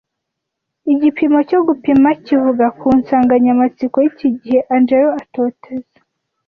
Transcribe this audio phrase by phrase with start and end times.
[0.93, 5.97] Igipimo cyo gupima kivuga ku nsanganyamatsiko y'iki gihe Angelo atoteza